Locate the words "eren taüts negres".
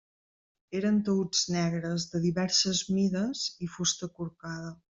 0.79-2.07